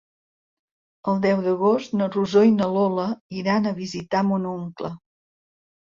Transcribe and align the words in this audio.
El 1.11 1.19
deu 1.25 1.43
d'agost 1.47 1.93
na 2.01 2.09
Rosó 2.15 2.43
i 2.49 2.55
na 2.55 2.71
Lola 2.79 3.07
iran 3.43 3.69
a 3.69 3.75
visitar 3.85 4.23
mon 4.31 4.49
oncle. 4.57 4.95